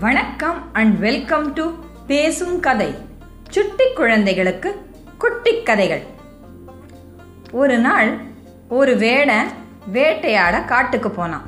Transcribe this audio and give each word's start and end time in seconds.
வணக்கம் 0.00 0.72
and 0.72 0.98
welcome 0.98 1.52
to 1.52 1.70
பேசும் 2.06 2.60
கதை. 2.60 2.94
சுட்டி 3.48 3.92
குழந்தைகளுக்கு 3.94 4.90
குட்டி 5.18 5.62
கதைகள். 5.62 6.02
ஒரு 7.52 7.78
நாள் 7.78 8.18
ஒரு 8.68 8.96
வேடை 8.96 9.34
வேட்டையாட 9.92 10.60
காட்டுக்கு 10.60 11.10
போனான். 11.10 11.42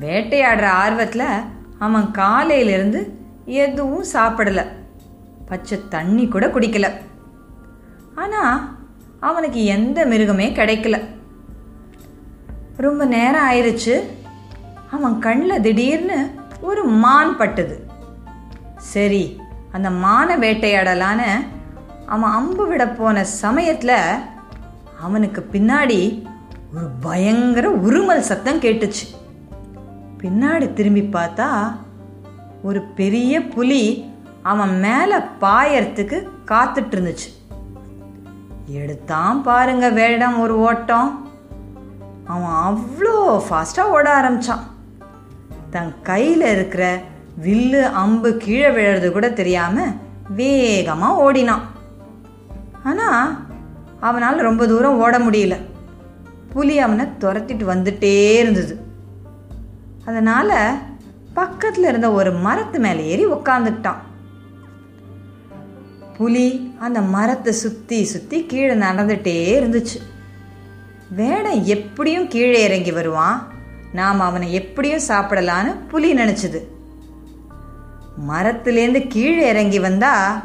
வேட்டையாடுற 0.00 0.62
ஆர்வத்தில் 0.62 1.40
அவன் 1.78 2.10
காலையிலிருந்து 2.10 3.18
எதுவும் 3.44 4.04
சாப்பிடல. 4.12 4.66
பச்சை 5.46 5.80
தண்ணி 5.88 6.28
கூட 6.28 6.46
குடிக்கல. 6.46 6.90
ஆனால் 8.14 8.76
அவனுக்கு 9.20 9.64
எந்த 9.64 10.06
மிருகமே 10.06 10.50
கிடைக்கல. 10.52 11.04
ரொம்ப 12.76 13.04
நேரம் 13.04 13.50
ஆயிடுச்சு 13.50 14.02
அவன் 14.90 15.18
கண்ணில் 15.18 15.60
திடீர்னு 15.60 16.40
ஒரு 16.68 16.82
மான் 17.04 17.32
பட்டுது. 17.38 17.76
சரி 18.92 19.24
அந்த 19.76 19.88
மானை 20.04 20.34
வேட்டையாடலான்னு 20.44 21.30
அவன் 22.06 22.34
அம்பு 22.38 22.64
விட 22.66 22.84
போன 22.88 23.24
சமயத்தில் 23.42 23.98
அவனுக்கு 25.02 25.40
பின்னாடி 25.52 26.00
ஒரு 26.74 26.88
பயங்கர 27.00 27.66
உருமல் 27.86 28.28
சத்தம் 28.30 28.62
கேட்டுச்சு. 28.64 29.06
பின்னாடி 30.22 30.66
திரும்பி 30.72 31.04
பார்த்தா 31.12 31.48
ஒரு 32.62 32.82
பெரிய 32.98 33.42
புலி 33.54 33.84
அவன் 34.42 34.74
மேலே 34.80 35.18
பாயறதுக்கு 35.40 36.18
காத்துட்டு 36.50 36.94
இருந்துச்சு. 36.96 37.30
எடுத்தான் 38.80 39.42
பாருங்க 39.42 39.86
வேடம் 40.00 40.36
ஒரு 40.40 40.54
ஓட்டம். 40.68 41.10
அவன் 42.34 42.58
அவ்வளோ 42.68 43.16
ஃபாஸ்ட்டாக 43.46 43.94
ஓட 43.96 44.06
ஆரம்பிச்சான். 44.20 44.62
தன் 45.74 45.92
கையில் 46.08 46.44
இருக்கிற 46.54 46.84
வில்லு 47.44 47.82
அம்பு 48.02 48.30
கீழே 48.44 48.70
விழறது 48.76 49.08
கூட 49.10 49.26
தெரியாமல் 49.40 49.94
வேகமாக 50.38 51.20
ஓடினான். 51.24 51.66
ஆனால் 52.88 53.30
அவனால் 54.08 54.46
ரொம்ப 54.48 54.62
தூரம் 54.72 55.00
ஓட 55.04 55.16
முடியல. 55.18 55.56
புலி 56.52 56.74
அவனை 56.78 57.04
துரத்திட்டு 57.22 57.64
வந்துட்டே 57.72 58.14
இருந்தது. 58.40 58.74
அதனால் 60.04 60.56
பக்கத்தில் 61.38 61.86
இருந்த 61.90 62.08
ஒரு 62.18 62.30
மரத்து 62.46 62.78
மேலே 62.84 63.02
ஏறி 63.12 63.24
உட்காந்துக்கிட்டான் 63.36 64.00
புலி 66.16 66.46
அந்த 66.86 66.98
மரத்தை 67.14 67.52
சுற்றி 67.62 67.98
சுற்றி 68.12 68.38
கீழே 68.50 68.74
நடந்துகிட்டே 68.84 69.36
இருந்துச்சு. 69.58 69.98
வேடம் 71.20 71.64
எப்படியும் 71.74 72.28
கீழே 72.34 72.60
இறங்கி 72.68 72.92
வருவான். 72.98 73.38
நாம் 73.92 74.20
அவனை 74.20 74.52
எப்படியும் 74.52 75.06
சாப்பிடலான்னு 75.08 75.76
புலி 75.88 76.14
நினச்சிது. 76.14 76.60
மரத்துலேருந்து 78.28 79.06
கீழே 79.08 79.48
இறங்கி 79.48 79.78
வந்தா 79.78 80.42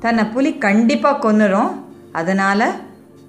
தன்னை 0.00 0.24
புலி 0.24 0.58
கண்டிப்பாக 0.58 1.32
கொன்னுரும். 1.32 1.72
அதனால் 2.12 2.72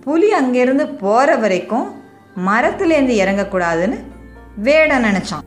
புலி 0.01 0.31
அங்கேருந்து 0.31 0.97
போகிற 0.97 1.35
வரைக்கும் 1.35 2.01
மரத்துலேருந்து 2.45 3.15
இறங்கக்கூடாதுன்னு 3.23 4.03
வேட 4.55 4.99
நினச்சான். 4.99 5.45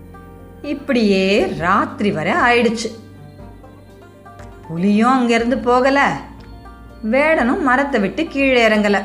இப்படியே 0.63 1.47
ராத்திரி 1.47 2.13
வரை 2.13 2.33
ஆயிடுச்சு. 2.33 2.89
புலியும் 4.69 5.15
அங்கேருந்து 5.17 5.57
போகலை. 5.69 6.09
வேடனும் 7.03 7.63
மரத்தை 7.63 8.01
விட்டு 8.01 8.27
கீழே 8.27 8.69
இறங்கலை. 8.69 9.03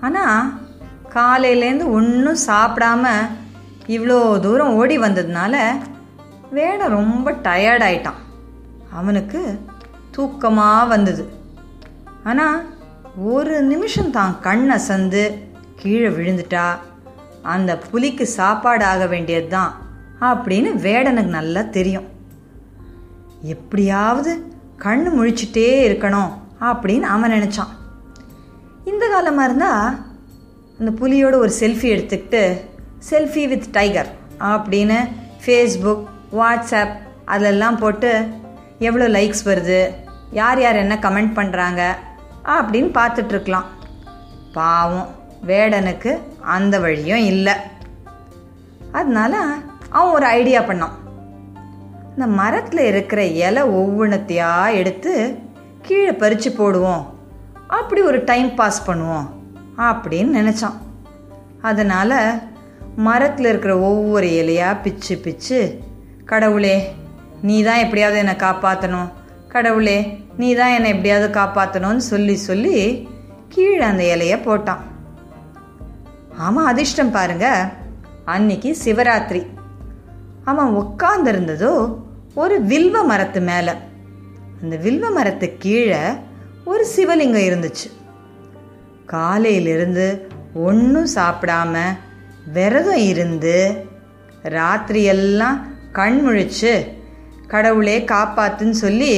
ஆனால் 0.00 0.61
காலையிலேருந்து 1.14 1.86
ஒன்றும் 1.98 2.42
சாப்பிடாம 2.48 3.04
இவ்வளோ 3.94 4.18
தூரம் 4.44 4.76
ஓடி 4.80 4.96
வந்ததுனால 4.98 5.54
வேட 6.56 6.80
ரொம்ப 6.98 7.32
டயர்டாயிட்டான் 7.46 8.20
அவனுக்கு 8.98 9.40
தூக்கமாக 10.16 10.88
வந்தது. 10.94 11.24
ஆனால் 12.30 12.58
ஒரு 13.32 13.54
நிமிஷம் 13.72 14.14
தான் 14.16 14.32
கண் 14.46 14.66
அசந்து 14.76 15.22
கீழே 15.80 16.08
விழுந்துட்டா. 16.16 16.66
அந்த 17.54 17.70
புலிக்கு 17.90 18.24
சாப்பாடு 18.38 18.84
ஆக 18.90 19.06
வேண்டியது 19.12 19.48
தான் 19.56 19.72
அப்படின்னு 20.30 20.70
வேடனுக்கு 20.86 21.36
நல்லா 21.38 21.62
தெரியும். 21.76 22.08
எப்படியாவது 23.54 24.32
கண்ணு 24.84 25.10
முழிச்சிட்டே 25.18 25.68
இருக்கணும் 25.88 26.30
அப்படின்னு 26.68 27.06
அவன் 27.14 27.34
நினச்சான். 27.36 27.72
இந்த 28.90 29.04
காலமாக 29.12 29.48
இருந்தால் 29.48 29.98
அந்த 30.82 31.06
புலியோட 31.06 31.34
ஒரு 31.36 31.52
செல்ஃபி 31.60 31.88
எடுத்துக்கிட்டு 31.94 32.60
செல்ஃபி 33.10 33.48
வித் 33.48 33.66
டைகர் 33.70 34.08
அப்படின்னு 34.38 34.96
ஃபேஸ்புக் 35.44 36.00
வாட்ஸ்அப் 36.38 36.94
அதெல்லாம் 37.24 37.78
போட்டு 37.78 38.28
எவ்வளோ 38.78 39.06
லைக்ஸ் 39.08 39.44
வருது? 39.44 39.94
யார் 40.30 40.60
யார் 40.60 40.76
என்ன 40.76 40.94
கமெண்ட் 40.94 41.36
பண்ணுறாங்க 41.36 41.82
அப்படின்னு 42.44 42.90
பார்த்துட்ருக்கலாம் 42.98 43.68
பாவம் 44.52 45.08
வேடனுக்கு 45.46 46.18
அந்த 46.40 46.78
வழியும் 46.78 47.24
இல்லை. 47.24 47.54
அதனால 48.92 49.44
அவன் 49.88 50.12
ஒரு 50.12 50.26
ஐடியா 50.26 50.60
பண்ணான். 50.60 50.96
இந்த 52.14 52.26
மரத்தில் 52.26 52.84
இருக்கிற 52.84 53.24
இலை 53.24 53.62
ஒவ்வொன்றத்தையாக 53.62 54.74
எடுத்து 54.74 55.38
கீழே 55.82 56.12
பறித்து 56.12 56.50
போடுவோம். 56.50 57.06
அப்படி 57.66 58.00
ஒரு 58.00 58.24
டைம் 58.24 58.54
பாஸ் 58.54 58.90
பண்ணுவோம். 58.90 59.28
அப்படின்னு 59.76 60.38
நினச்சான். 60.38 60.78
அதனால் 61.62 62.40
மரத்தில் 62.96 63.46
இருக்கிற 63.46 63.78
ஒவ்வொரு 63.78 64.26
இலையாக 64.26 64.82
பிச்சு 64.82 65.18
பிச்சு 65.18 65.78
கடவுளே 66.24 66.94
நீ 67.42 67.62
தான் 67.62 67.78
எப்படியாவது 67.78 68.18
என்னை 68.18 68.34
காப்பாற்றணும் 68.34 69.12
கடவுளே 69.48 70.24
நீ 70.36 70.54
தான் 70.54 70.70
என்னை 70.70 70.90
எப்படியாவது 70.90 71.40
காப்பாற்றணும்னு 71.40 71.96
சொல்லி 71.96 72.36
சொல்லி 72.36 73.08
கீழே 73.48 73.80
அந்த 73.80 74.02
இலையை 74.02 74.38
போட்டான். 74.48 74.82
ஆமாம் 76.38 76.66
அதிர்ஷ்டம் 76.66 77.10
பாருங்க. 77.10 77.68
அன்னைக்கு 78.24 78.76
சிவராத்திரி. 78.84 79.46
அவன் 80.44 80.76
உட்காந்துருந்ததோ 80.76 81.98
ஒரு 82.34 82.62
வில்வ 82.62 83.04
மரத்து 83.04 83.40
மேலே. 83.40 83.72
அந்த 84.62 84.76
வில்வ 84.76 85.10
மரத்து 85.10 85.56
கீழே 85.58 85.98
ஒரு 86.64 86.86
சிவலிங்கம் 86.96 87.48
இருந்துச்சு. 87.50 88.01
காலையிலிருந்து 89.12 90.06
ஒன்றும் 90.66 91.08
சாப்பிடாம 91.14 91.74
விரதம் 92.52 93.02
இருந்து 93.12 93.56
ராத்திரியெல்லாம் 94.56 95.58
கண் 95.98 96.18
முழிச்சு 96.26 96.72
கடவுளே 97.52 97.96
காப்பாத்துன்னு 98.12 98.76
சொல்லி 98.84 99.14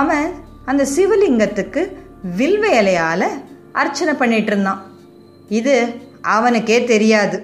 அவன் 0.00 0.26
அந்த 0.64 0.82
சிவலிங்கத்துக்கு 0.94 1.82
வில்வ 2.36 2.64
இலையால் 2.80 3.28
அர்ச்சனை 3.72 4.14
பண்ணிட்டு 4.14 4.50
இருந்தான். 4.52 4.80
இது 5.58 5.74
அவனுக்கே 6.36 6.78
தெரியாது. 6.92 7.38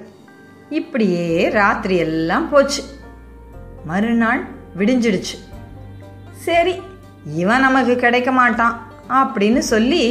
இப்படியே 0.81 1.27
ராத்திரி 1.59 1.97
எல்லாம் 2.06 2.49
போச்சு. 2.51 2.83
மறுநாள் 3.87 4.43
விடிஞ்சிடுச்சு. 4.78 5.37
சரி 6.47 6.75
இவன் 7.43 7.65
நமக்கு 7.66 7.95
கிடைக்க 7.97 8.31
மாட்டான் 8.33 8.77
அப்படின்னு 9.21 9.62
சொல்லி 9.72 10.05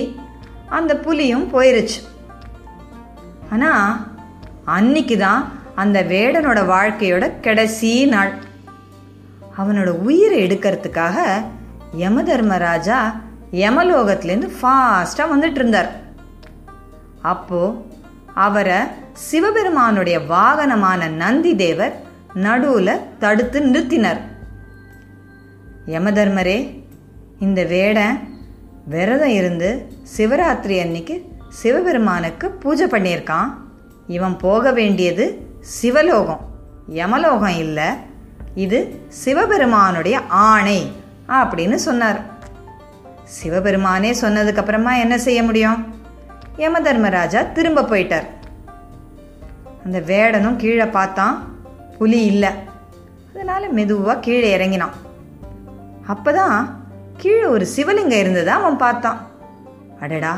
அந்த 0.78 0.94
புலியும் 1.06 1.48
போயிருச்சு. 1.54 2.00
ஆனால் 3.54 3.90
அன்னைக்கு 4.78 5.16
தான் 5.26 5.42
அந்த 5.82 5.98
வேடனோட 6.14 6.60
வாழ்க்கையோட 6.74 7.24
கடைசி 7.46 7.92
நாள். 8.14 8.32
அவனோட 9.60 9.90
உயிரை 10.08 10.38
எடுக்கிறதுக்காக 10.46 11.18
யம 12.04 12.24
தர்மராஜா 12.30 13.00
யமலோகத்திலேருந்து 13.64 14.50
ஃபாஸ்ட்டாக 14.60 15.32
வந்துட்டு 15.34 15.60
இருந்தார் 15.62 15.90
அப்போ 17.32 17.60
அவரை 18.46 18.80
சிவபெருமானுடைய 19.26 20.18
வாகனமான 20.34 21.10
நந்தி 21.22 21.52
தேவர் 21.56 21.94
நடுவில் 22.46 23.02
தடுத்து 23.24 23.60
நிறுத்தினார். 23.66 24.22
யமதர்மரே 25.96 26.60
இந்த 27.46 27.62
வேடன் 27.74 28.16
விரதம் 28.86 29.30
இருந்து 29.30 29.94
சிவராத்திரி 30.18 30.82
அன்னைக்கு 30.82 31.26
சிவபெருமானுக்கு 31.50 32.50
பூஜை 32.50 32.88
பண்ணியிருக்கான். 32.88 33.54
இவன் 34.08 34.38
போக 34.38 34.72
வேண்டியது 34.72 35.48
சிவலோகம். 35.60 36.40
யமலோகம் 36.90 37.58
இல்லை. 37.58 37.86
இது 38.56 39.06
சிவபெருமானுடைய 39.08 40.20
ஆணை 40.28 40.92
அப்படின்னு 41.28 41.76
சொன்னார். 41.76 42.22
சிவபெருமானே 43.24 44.12
சொன்னதுக்கப்புறமா 44.12 45.00
என்ன 45.00 45.18
செய்ய 45.18 45.44
முடியும்? 45.44 45.96
யம 46.58 46.82
தர்மராஜா 46.82 47.42
திரும்ப 47.42 47.82
போயிட்டார். 47.82 48.26
அந்த 49.84 50.00
வேடனும் 50.00 50.56
கீழே 50.56 50.86
பார்த்தான். 50.86 51.48
புலி 51.98 52.26
இல்லை. 52.26 52.50
அதனால 53.34 53.68
மெதுவாக 53.68 54.20
கீழே 54.20 54.52
இறங்கினான். 54.52 54.94
அப்போதான் 56.08 56.70
கீழே 57.18 57.46
ஒரு 57.46 57.68
சிவலிங்கம் 57.76 58.22
இருந்ததை 58.24 58.54
அவன் 58.54 58.78
பார்த்தான். 58.78 59.20
அடடா 60.00 60.34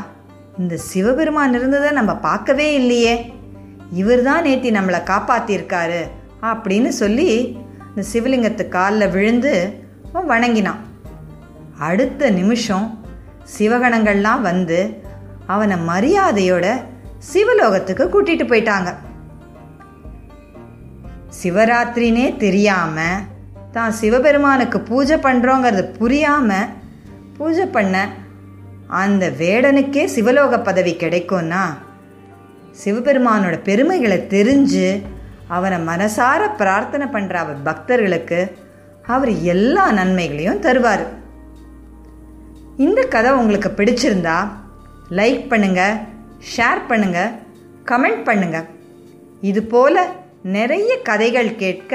இந்த 0.58 0.76
சிவபெருமான் 0.76 1.54
இருந்ததை 1.54 1.90
நம்ம 1.90 2.16
பார்க்கவே 2.16 2.74
இல்லையே. 2.74 3.14
இவர் 3.92 4.22
தான் 4.22 4.44
நேத்தி 4.44 4.70
நம்மளை 4.76 5.00
காப்பாத்திருக்காரு 5.10 6.00
அப்படின்னு 6.42 6.88
சொல்லி 6.88 7.58
இந்த 7.88 8.02
சிவலிங்கத்து 8.12 8.68
காலில் 8.68 9.10
விழுந்து 9.10 9.54
அவன் 10.12 10.30
வணங்கினான். 10.32 10.80
அடுத்த 11.78 12.30
நிமிஷம் 12.30 12.86
சிவகணங்கள்லாம் 13.58 14.40
வந்து 14.40 15.04
அவனை 15.46 15.76
மரியாதையோட 15.88 16.66
சிவலோகத்துக்கு 17.32 18.04
கூட்டிட்டு 18.14 18.46
போயிட்டாங்க. 18.48 18.90
சிவராத்திரினே 21.42 22.36
தெரியாமல் 22.36 23.22
தான் 23.76 23.96
சிவபெருமானுக்கு 24.00 24.78
பூஜை 24.90 25.16
பண்ணுறோங்கிறது 25.26 25.84
புரியாம 25.98 26.50
பூஜை 27.38 27.66
பண்ண 27.76 27.96
அந்த 29.02 29.24
வேடனுக்கே 29.40 30.04
சிவலோக 30.14 30.58
பதவி 30.68 30.92
கிடைக்கும்னா 31.02 31.62
சிவபெருமானோட 32.82 33.56
பெருமைகளை 33.68 34.18
தெரிஞ்சு 34.34 34.86
அவரை 35.56 35.78
மனசார 35.90 36.42
பிரார்த்தனை 36.60 37.06
பண்ணுற 37.14 37.34
அவர் 37.44 37.58
பக்தர்களுக்கு 37.68 38.40
அவர் 39.14 39.32
எல்லா 39.54 39.84
நன்மைகளையும் 39.98 40.62
தருவார். 40.66 41.04
இந்த 42.84 43.00
கதை 43.14 43.30
உங்களுக்கு 43.40 43.70
பிடிச்சிருந்தா 43.78 44.36
லைக் 45.18 45.44
பண்ணுங்க 45.52 45.82
ஷேர் 46.54 46.80
பண்ணுங்க 46.90 47.20
கமெண்ட் 47.90 48.22
பண்ணுங்க. 48.28 48.58
இது 49.50 49.60
போல் 49.72 50.00
நிறைய 50.56 50.92
கதைகள் 51.08 51.50
கேட்க 51.62 51.92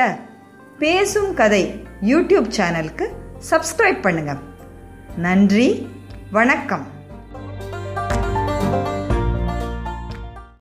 பேசும் 0.81 1.31
கதை 1.39 1.63
யூடியூப் 2.11 2.47
சேனலுக்கு 2.57 3.05
சப்ஸ்கிரைப் 3.49 3.99
பண்ணுங்கள் 4.05 4.39
நன்றி 5.25 5.67
வணக்கம். 6.31 6.85